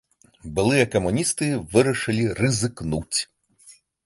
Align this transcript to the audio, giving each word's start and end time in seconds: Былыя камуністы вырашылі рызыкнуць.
Былыя 0.59 0.85
камуністы 0.95 1.49
вырашылі 1.75 2.25
рызыкнуць. 2.41 3.17